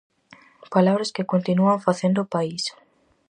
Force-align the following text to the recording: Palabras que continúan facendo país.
Palabras 0.75 1.13
que 1.15 1.29
continúan 1.33 1.83
facendo 1.87 2.21
país. 2.33 2.63